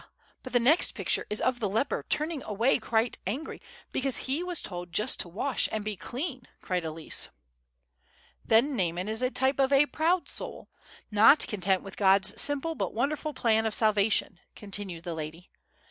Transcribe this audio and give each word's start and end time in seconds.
but 0.41 0.51
the 0.51 0.59
next 0.59 0.93
picture 0.95 1.27
is 1.29 1.39
of 1.39 1.59
the 1.59 1.69
leper 1.69 2.03
turning 2.09 2.41
away 2.41 2.79
quite 2.79 3.19
angry 3.27 3.61
because 3.91 4.25
he 4.25 4.41
was 4.41 4.59
told 4.59 4.91
just 4.91 5.19
to 5.19 5.29
wash 5.29 5.69
and 5.71 5.85
be 5.85 5.95
clean," 5.95 6.47
cried 6.59 6.83
Elsie. 6.83 7.29
"Then 8.43 8.75
Naaman 8.75 9.07
is 9.07 9.21
a 9.21 9.29
type 9.29 9.59
of 9.59 9.71
a 9.71 9.85
proud 9.85 10.27
soul, 10.27 10.69
not 11.11 11.45
content 11.45 11.83
with 11.83 11.97
God's 11.97 12.41
simple 12.41 12.73
but 12.73 12.95
wonderful 12.95 13.35
plan 13.35 13.67
of 13.67 13.75
salvation," 13.75 14.39
continued 14.55 15.03
the 15.03 15.13
lady. 15.13 15.51